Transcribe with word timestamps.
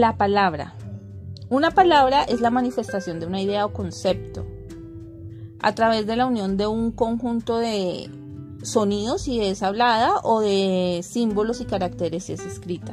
la 0.00 0.16
palabra. 0.16 0.74
Una 1.50 1.72
palabra 1.72 2.24
es 2.24 2.40
la 2.40 2.50
manifestación 2.50 3.20
de 3.20 3.26
una 3.26 3.42
idea 3.42 3.66
o 3.66 3.72
concepto 3.72 4.46
a 5.60 5.74
través 5.74 6.06
de 6.06 6.16
la 6.16 6.24
unión 6.24 6.56
de 6.56 6.66
un 6.66 6.90
conjunto 6.90 7.58
de 7.58 8.10
sonidos 8.62 9.22
si 9.22 9.42
es 9.42 9.62
hablada 9.62 10.14
o 10.22 10.40
de 10.40 11.00
símbolos 11.02 11.60
y 11.60 11.66
caracteres 11.66 12.24
si 12.24 12.32
es 12.32 12.46
escrita. 12.46 12.92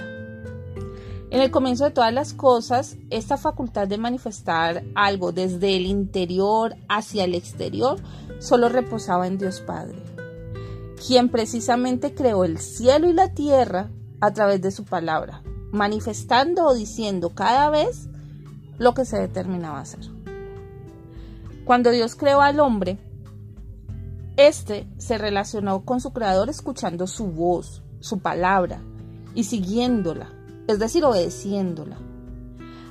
En 1.29 1.41
el 1.41 1.49
comienzo 1.49 1.85
de 1.85 1.91
todas 1.91 2.13
las 2.13 2.33
cosas, 2.33 2.97
esta 3.09 3.37
facultad 3.37 3.87
de 3.87 3.97
manifestar 3.97 4.83
algo 4.95 5.31
desde 5.31 5.77
el 5.77 5.85
interior 5.85 6.75
hacia 6.89 7.23
el 7.23 7.35
exterior 7.35 7.99
solo 8.39 8.67
reposaba 8.67 9.27
en 9.27 9.37
Dios 9.37 9.61
Padre, 9.61 10.01
quien 11.05 11.29
precisamente 11.29 12.13
creó 12.13 12.43
el 12.43 12.57
cielo 12.57 13.07
y 13.09 13.13
la 13.13 13.33
tierra 13.33 13.91
a 14.19 14.33
través 14.33 14.61
de 14.61 14.71
su 14.71 14.83
palabra, 14.83 15.41
manifestando 15.71 16.65
o 16.65 16.73
diciendo 16.73 17.29
cada 17.29 17.69
vez 17.69 18.07
lo 18.77 18.93
que 18.93 19.05
se 19.05 19.17
determinaba 19.17 19.79
hacer. 19.79 20.05
Cuando 21.65 21.91
Dios 21.91 22.15
creó 22.15 22.41
al 22.41 22.59
hombre, 22.59 22.97
éste 24.37 24.87
se 24.97 25.17
relacionó 25.17 25.83
con 25.83 25.99
su 25.99 26.13
creador 26.13 26.49
escuchando 26.49 27.07
su 27.07 27.27
voz, 27.27 27.83
su 27.99 28.19
palabra 28.19 28.81
y 29.35 29.43
siguiéndola, 29.43 30.29
es 30.67 30.79
decir, 30.79 31.03
obedeciéndola. 31.03 31.97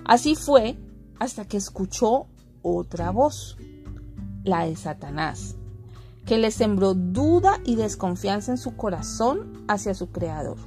Así 0.05 0.35
fue 0.35 0.79
hasta 1.19 1.47
que 1.47 1.57
escuchó 1.57 2.27
otra 2.63 3.11
voz, 3.11 3.57
la 4.45 4.67
de 4.67 4.77
Satanás, 4.77 5.57
que 6.25 6.39
le 6.39 6.51
sembró 6.51 6.95
duda 6.95 7.61
y 7.65 7.77
desconfianza 7.77 8.53
en 8.53 8.59
su 8.59 8.77
corazón 8.77 9.65
hacia 9.69 9.95
su 9.95 10.11
creador. 10.11 10.59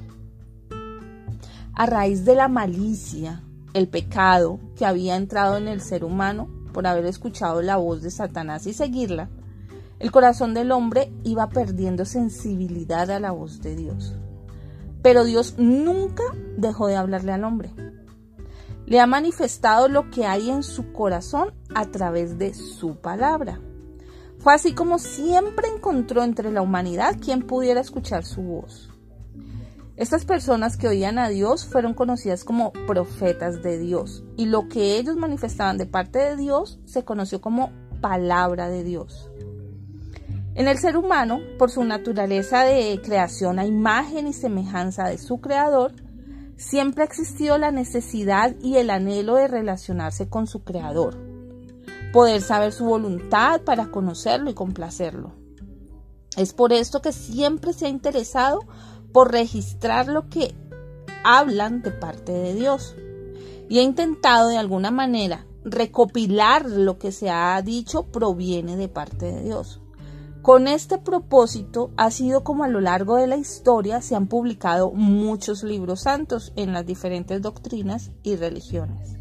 A 1.79 1.85
raíz 1.85 2.25
de 2.25 2.35
la 2.35 2.49
malicia, 2.49 3.41
el 3.73 3.87
pecado 3.87 4.59
que 4.75 4.85
había 4.85 5.15
entrado 5.15 5.55
en 5.55 5.69
el 5.69 5.79
ser 5.79 6.03
humano 6.03 6.49
por 6.73 6.85
haber 6.85 7.05
escuchado 7.05 7.61
la 7.61 7.77
voz 7.77 8.01
de 8.01 8.11
Satanás 8.11 8.67
y 8.67 8.73
seguirla, 8.73 9.29
el 9.99 10.11
corazón 10.11 10.53
del 10.53 10.73
hombre 10.73 11.09
iba 11.23 11.47
perdiendo 11.47 12.03
sensibilidad 12.03 13.09
a 13.09 13.21
la 13.21 13.31
voz 13.31 13.61
de 13.61 13.77
Dios. 13.77 14.13
Pero 15.01 15.23
Dios 15.23 15.55
nunca 15.57 16.23
dejó 16.57 16.87
de 16.87 16.97
hablarle 16.97 17.31
al 17.31 17.45
hombre. 17.45 17.73
Le 18.85 18.99
ha 18.99 19.07
manifestado 19.07 19.87
lo 19.87 20.11
que 20.11 20.25
hay 20.25 20.49
en 20.49 20.63
su 20.63 20.91
corazón 20.91 21.53
a 21.73 21.85
través 21.85 22.37
de 22.37 22.53
su 22.53 22.97
palabra. 22.97 23.61
Fue 24.39 24.53
así 24.53 24.73
como 24.73 24.99
siempre 24.99 25.69
encontró 25.73 26.23
entre 26.23 26.51
la 26.51 26.61
humanidad 26.61 27.15
quien 27.21 27.41
pudiera 27.41 27.79
escuchar 27.79 28.25
su 28.25 28.41
voz. 28.41 28.88
Estas 29.99 30.23
personas 30.23 30.77
que 30.77 30.87
oían 30.87 31.19
a 31.19 31.27
Dios 31.27 31.65
fueron 31.65 31.93
conocidas 31.93 32.45
como 32.45 32.71
profetas 32.71 33.61
de 33.61 33.77
Dios 33.77 34.23
y 34.37 34.45
lo 34.45 34.69
que 34.69 34.97
ellos 34.97 35.17
manifestaban 35.17 35.77
de 35.77 35.87
parte 35.87 36.19
de 36.19 36.37
Dios 36.37 36.79
se 36.85 37.03
conoció 37.03 37.41
como 37.41 37.73
palabra 37.99 38.69
de 38.69 38.85
Dios. 38.85 39.29
En 40.55 40.69
el 40.69 40.77
ser 40.77 40.95
humano, 40.95 41.41
por 41.57 41.69
su 41.69 41.83
naturaleza 41.83 42.63
de 42.63 43.01
creación 43.03 43.59
a 43.59 43.65
imagen 43.65 44.27
y 44.27 44.31
semejanza 44.31 45.09
de 45.09 45.17
su 45.17 45.41
creador, 45.41 45.91
siempre 46.55 47.03
ha 47.03 47.05
existido 47.05 47.57
la 47.57 47.71
necesidad 47.71 48.55
y 48.61 48.77
el 48.77 48.91
anhelo 48.91 49.35
de 49.35 49.49
relacionarse 49.49 50.29
con 50.29 50.47
su 50.47 50.63
creador, 50.63 51.17
poder 52.13 52.41
saber 52.41 52.71
su 52.71 52.85
voluntad 52.85 53.63
para 53.63 53.91
conocerlo 53.91 54.49
y 54.49 54.53
complacerlo. 54.53 55.33
Es 56.37 56.53
por 56.53 56.71
esto 56.71 57.01
que 57.01 57.11
siempre 57.11 57.73
se 57.73 57.87
ha 57.87 57.89
interesado 57.89 58.61
por 59.11 59.31
registrar 59.31 60.07
lo 60.07 60.29
que 60.29 60.55
hablan 61.23 61.81
de 61.81 61.91
parte 61.91 62.31
de 62.31 62.53
Dios. 62.53 62.95
Y 63.69 63.79
he 63.79 63.83
intentado 63.83 64.49
de 64.49 64.57
alguna 64.57 64.91
manera 64.91 65.45
recopilar 65.63 66.65
lo 66.65 66.97
que 66.97 67.11
se 67.11 67.29
ha 67.29 67.61
dicho 67.61 68.03
proviene 68.03 68.77
de 68.77 68.87
parte 68.87 69.31
de 69.31 69.43
Dios. 69.43 69.81
Con 70.41 70.67
este 70.67 70.97
propósito 70.97 71.91
ha 71.97 72.11
sido 72.11 72.43
como 72.43 72.63
a 72.63 72.69
lo 72.69 72.79
largo 72.79 73.17
de 73.17 73.27
la 73.27 73.35
historia 73.35 74.01
se 74.01 74.15
han 74.15 74.27
publicado 74.27 74.91
muchos 74.91 75.63
libros 75.63 76.01
santos 76.01 76.53
en 76.55 76.71
las 76.71 76.85
diferentes 76.85 77.41
doctrinas 77.41 78.11
y 78.23 78.37
religiones. 78.37 79.15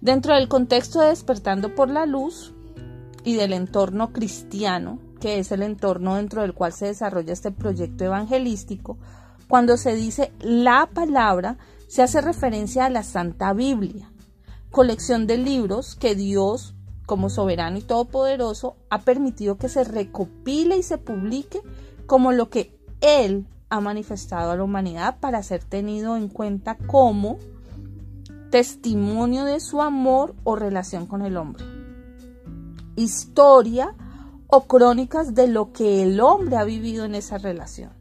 Dentro 0.00 0.34
del 0.34 0.48
contexto 0.48 1.00
de 1.00 1.08
despertando 1.08 1.74
por 1.74 1.90
la 1.90 2.06
luz 2.06 2.54
y 3.24 3.34
del 3.34 3.52
entorno 3.52 4.12
cristiano, 4.12 5.00
que 5.18 5.38
es 5.38 5.52
el 5.52 5.62
entorno 5.62 6.16
dentro 6.16 6.42
del 6.42 6.54
cual 6.54 6.72
se 6.72 6.86
desarrolla 6.86 7.32
este 7.32 7.50
proyecto 7.50 8.04
evangelístico, 8.04 8.98
cuando 9.48 9.76
se 9.76 9.94
dice 9.94 10.32
la 10.40 10.88
palabra, 10.92 11.58
se 11.86 12.02
hace 12.02 12.20
referencia 12.20 12.84
a 12.84 12.90
la 12.90 13.02
Santa 13.02 13.52
Biblia, 13.52 14.10
colección 14.70 15.26
de 15.26 15.38
libros 15.38 15.94
que 15.94 16.14
Dios, 16.14 16.74
como 17.06 17.30
soberano 17.30 17.78
y 17.78 17.82
todopoderoso, 17.82 18.76
ha 18.90 19.00
permitido 19.00 19.56
que 19.56 19.68
se 19.68 19.84
recopile 19.84 20.76
y 20.76 20.82
se 20.82 20.98
publique 20.98 21.62
como 22.06 22.32
lo 22.32 22.50
que 22.50 22.78
Él 23.00 23.46
ha 23.70 23.80
manifestado 23.80 24.50
a 24.50 24.56
la 24.56 24.64
humanidad 24.64 25.18
para 25.20 25.42
ser 25.42 25.64
tenido 25.64 26.16
en 26.16 26.28
cuenta 26.28 26.76
como 26.76 27.38
testimonio 28.50 29.44
de 29.44 29.60
su 29.60 29.82
amor 29.82 30.34
o 30.44 30.56
relación 30.56 31.06
con 31.06 31.22
el 31.22 31.36
hombre. 31.36 31.64
Historia 32.96 33.94
o 34.48 34.62
crónicas 34.62 35.34
de 35.34 35.46
lo 35.46 35.72
que 35.72 36.02
el 36.02 36.20
hombre 36.20 36.56
ha 36.56 36.64
vivido 36.64 37.04
en 37.04 37.14
esa 37.14 37.38
relación. 37.38 37.92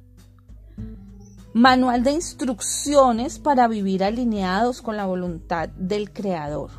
Manual 1.54 2.04
de 2.04 2.12
instrucciones 2.12 3.40
para 3.40 3.68
vivir 3.68 4.04
alineados 4.04 4.82
con 4.82 4.96
la 4.96 5.06
voluntad 5.06 5.70
del 5.70 6.12
Creador. 6.14 6.72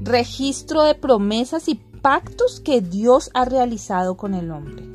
Registro 0.00 0.82
de 0.84 0.94
promesas 0.94 1.68
y 1.68 1.74
pactos 1.74 2.60
que 2.60 2.80
Dios 2.80 3.30
ha 3.34 3.44
realizado 3.44 4.16
con 4.16 4.34
el 4.34 4.50
hombre. 4.50 4.88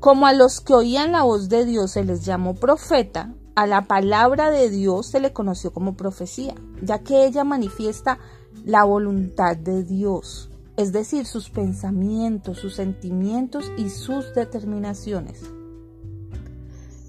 Como 0.00 0.26
a 0.26 0.34
los 0.34 0.60
que 0.60 0.74
oían 0.74 1.12
la 1.12 1.22
voz 1.22 1.48
de 1.48 1.64
Dios 1.64 1.92
se 1.92 2.04
les 2.04 2.26
llamó 2.26 2.54
profeta, 2.54 3.32
a 3.54 3.66
la 3.66 3.82
palabra 3.86 4.50
de 4.50 4.68
Dios 4.68 5.06
se 5.06 5.20
le 5.20 5.32
conoció 5.32 5.72
como 5.72 5.96
profecía, 5.96 6.54
ya 6.82 6.98
que 6.98 7.24
ella 7.24 7.44
manifiesta 7.44 8.18
la 8.64 8.84
voluntad 8.84 9.56
de 9.56 9.84
Dios 9.84 10.50
es 10.76 10.92
decir, 10.92 11.26
sus 11.26 11.50
pensamientos, 11.50 12.58
sus 12.58 12.74
sentimientos 12.74 13.70
y 13.76 13.90
sus 13.90 14.34
determinaciones. 14.34 15.42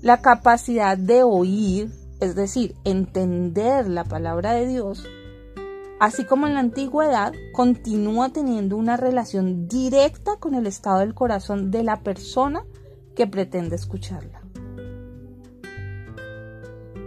La 0.02 0.22
capacidad 0.22 0.98
de 0.98 1.24
oír, 1.24 1.92
es 2.20 2.36
decir, 2.36 2.75
entender 2.84 3.88
la 3.88 4.04
palabra 4.04 4.54
de 4.54 4.68
Dios, 4.68 5.04
así 6.00 6.25
como 6.25 6.46
en 6.46 6.54
la 6.54 6.59
antigüedad, 6.59 7.34
continúa 7.54 8.30
teniendo 8.30 8.78
una 8.78 8.98
relación 8.98 9.68
directa 9.68 10.38
con 10.38 10.54
el 10.54 10.68
estado 10.68 11.00
del 11.00 11.16
corazón 11.16 11.72
de 11.72 11.84
la 11.84 12.02
persona 12.02 12.64
que 13.16 13.25
pretende 13.25 13.75
escucharla. 13.75 14.42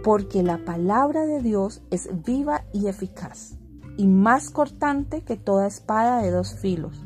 Porque 0.03 0.43
la 0.43 0.57
palabra 0.65 1.25
de 1.25 1.41
Dios 1.41 1.81
es 1.91 2.09
viva 2.25 2.65
y 2.73 2.87
eficaz 2.87 3.58
y 3.99 4.07
más 4.07 4.49
cortante 4.49 5.23
que 5.23 5.35
toda 5.35 5.67
espada 5.67 6.21
de 6.21 6.31
dos 6.31 6.55
filos, 6.55 7.03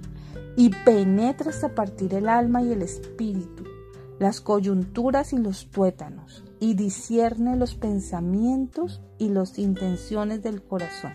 y 0.56 0.70
penetra 0.70 1.50
hasta 1.50 1.74
partir 1.74 2.14
el 2.14 2.30
alma 2.30 2.62
y 2.62 2.72
el 2.72 2.84
espíritu, 2.84 3.64
las 4.20 4.42
coyunturas 4.42 5.34
y 5.34 5.40
los 5.40 5.72
tuétanos, 5.72 6.44
y 6.60 6.76
discierne 6.76 7.58
los 7.58 7.74
pensamientos 7.74 9.02
y 9.18 9.30
las 9.30 9.58
intenciones 9.58 10.44
del 10.44 10.62
corazón. 10.62 11.14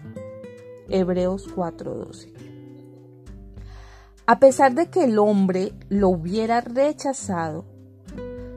Hebreos 0.89 1.47
4:12. 1.55 2.33
A 4.27 4.41
pesar 4.41 4.75
de 4.75 4.91
que 4.91 5.05
el 5.05 5.17
hombre 5.21 5.75
lo 5.89 6.09
hubiera 6.09 6.61
rechazado, 6.61 7.67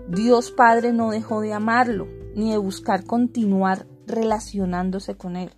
Dios 0.08 0.50
Padre 0.50 0.92
no 0.92 1.12
dejó 1.12 1.42
de 1.42 1.54
amarlo, 1.54 2.08
ni 2.36 2.50
de 2.50 2.58
buscar 2.58 3.06
continuar 3.06 3.86
relacionándose 4.08 5.18
con 5.18 5.36
él. 5.36 5.52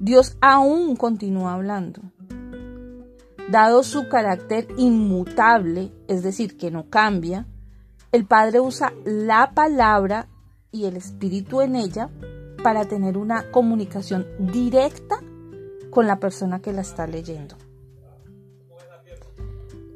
Dios 0.00 0.38
aún 0.40 0.96
continúa 0.96 1.52
hablando. 1.52 2.00
Dado 3.50 3.82
su 3.82 4.08
carácter 4.08 4.66
inmutable, 4.78 5.92
es 6.08 6.22
decir, 6.22 6.56
que 6.56 6.70
no 6.70 6.88
cambia, 6.88 7.46
el 8.10 8.24
Padre 8.24 8.60
usa 8.60 8.94
la 9.04 9.52
palabra 9.52 10.28
y 10.72 10.86
el 10.86 10.96
Espíritu 10.96 11.60
en 11.60 11.76
ella 11.76 12.08
para 12.62 12.86
tener 12.86 13.18
una 13.18 13.50
comunicación 13.50 14.26
directa 14.38 15.20
con 15.90 16.06
la 16.06 16.18
persona 16.18 16.60
que 16.60 16.72
la 16.72 16.80
está 16.80 17.06
leyendo. 17.06 17.56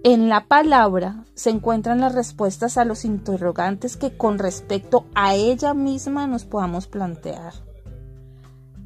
En 0.02 0.28
la 0.28 0.48
palabra 0.48 1.24
se 1.32 1.48
encuentran 1.48 2.00
las 2.00 2.14
respuestas 2.14 2.76
a 2.76 2.84
los 2.84 3.06
interrogantes 3.06 3.96
que 3.96 4.18
con 4.18 4.38
respecto 4.38 5.06
a 5.14 5.34
ella 5.34 5.72
misma 5.72 6.26
nos 6.26 6.44
podamos 6.44 6.88
plantear 6.88 7.54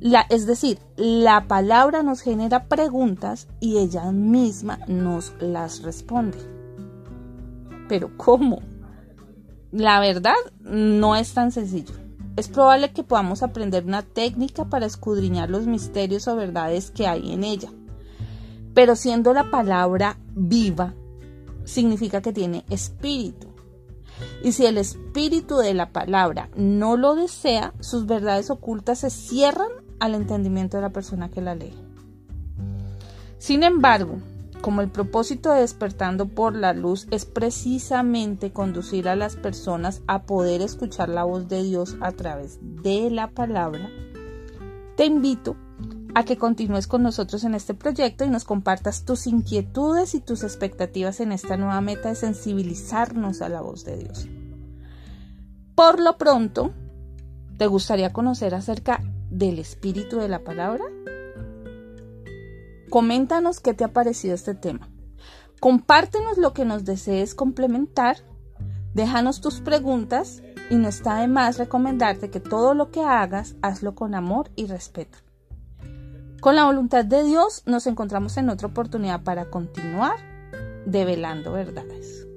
es 0.00 0.46
decir, 0.46 0.78
la 0.96 1.48
palabra 1.48 2.02
nos 2.02 2.20
genera 2.20 2.66
preguntas 2.66 3.48
y 3.60 3.78
ella 3.78 4.12
misma 4.12 4.78
nos 4.86 5.34
las 5.40 5.82
responde. 5.82 6.38
Pero 7.88 8.16
¿cómo? 8.16 8.60
La 9.72 10.00
verdad 10.00 10.36
no 10.60 11.16
es 11.16 11.34
tan 11.34 11.52
sencillo. 11.52 11.94
es 12.36 12.46
probable 12.46 12.92
que 12.92 13.02
podamos 13.02 13.42
aprender 13.42 13.84
una 13.84 14.02
técnica 14.02 14.66
para 14.66 14.86
escudriñar 14.86 15.50
los 15.50 15.66
misterios 15.66 16.28
o 16.28 16.36
verdades 16.36 16.92
que 16.92 17.08
hay 17.08 17.32
en 17.32 17.42
ella. 17.42 17.68
Pero 18.74 18.94
siendo 18.94 19.34
la 19.34 19.50
palabra 19.50 20.18
viva, 20.36 20.94
significa 21.64 22.22
que 22.22 22.32
tiene 22.32 22.64
espíritu. 22.70 23.48
Y 24.44 24.52
si 24.52 24.66
el 24.66 24.78
espíritu 24.78 25.56
de 25.56 25.74
la 25.74 25.90
palabra 25.90 26.48
no 26.54 26.96
lo 26.96 27.16
desea, 27.16 27.74
sus 27.80 28.06
verdades 28.06 28.50
ocultas 28.50 29.00
se 29.00 29.10
cierran 29.10 29.87
al 30.00 30.14
entendimiento 30.14 30.76
de 30.76 30.82
la 30.82 30.90
persona 30.90 31.30
que 31.30 31.40
la 31.40 31.54
lee. 31.54 31.74
Sin 33.38 33.62
embargo, 33.62 34.18
como 34.60 34.80
el 34.80 34.90
propósito 34.90 35.52
de 35.52 35.60
despertando 35.60 36.26
por 36.26 36.54
la 36.54 36.72
luz 36.72 37.06
es 37.10 37.24
precisamente 37.24 38.52
conducir 38.52 39.08
a 39.08 39.16
las 39.16 39.36
personas 39.36 40.02
a 40.06 40.22
poder 40.22 40.62
escuchar 40.62 41.08
la 41.08 41.24
voz 41.24 41.48
de 41.48 41.62
Dios 41.62 41.96
a 42.00 42.12
través 42.12 42.58
de 42.60 43.10
la 43.10 43.30
palabra, 43.30 43.88
te 44.96 45.04
invito 45.04 45.56
a 46.14 46.24
que 46.24 46.36
continúes 46.36 46.88
con 46.88 47.04
nosotros 47.04 47.44
en 47.44 47.54
este 47.54 47.74
proyecto 47.74 48.24
y 48.24 48.30
nos 48.30 48.44
compartas 48.44 49.04
tus 49.04 49.28
inquietudes 49.28 50.14
y 50.14 50.20
tus 50.20 50.42
expectativas 50.42 51.20
en 51.20 51.30
esta 51.30 51.56
nueva 51.56 51.80
meta 51.80 52.08
de 52.08 52.16
sensibilizarnos 52.16 53.40
a 53.40 53.48
la 53.48 53.60
voz 53.60 53.84
de 53.84 53.98
Dios. 53.98 54.28
Por 55.76 56.00
lo 56.00 56.18
pronto, 56.18 56.72
¿te 57.56 57.68
gustaría 57.68 58.12
conocer 58.12 58.56
acerca 58.56 59.00
del 59.30 59.58
espíritu 59.58 60.18
de 60.18 60.28
la 60.28 60.44
palabra? 60.44 60.84
Coméntanos 62.90 63.60
qué 63.60 63.74
te 63.74 63.84
ha 63.84 63.92
parecido 63.92 64.34
este 64.34 64.54
tema. 64.54 64.88
Compártenos 65.60 66.38
lo 66.38 66.52
que 66.52 66.64
nos 66.64 66.84
desees 66.84 67.34
complementar. 67.34 68.18
Déjanos 68.94 69.40
tus 69.40 69.60
preguntas 69.60 70.42
y 70.70 70.76
no 70.76 70.88
está 70.88 71.20
de 71.20 71.28
más 71.28 71.58
recomendarte 71.58 72.30
que 72.30 72.40
todo 72.40 72.74
lo 72.74 72.90
que 72.90 73.02
hagas, 73.02 73.56
hazlo 73.62 73.94
con 73.94 74.14
amor 74.14 74.50
y 74.56 74.66
respeto. 74.66 75.18
Con 76.40 76.54
la 76.54 76.64
voluntad 76.64 77.04
de 77.04 77.24
Dios 77.24 77.62
nos 77.66 77.86
encontramos 77.86 78.36
en 78.36 78.48
otra 78.48 78.68
oportunidad 78.68 79.22
para 79.22 79.50
continuar 79.50 80.16
develando 80.86 81.52
verdades. 81.52 82.27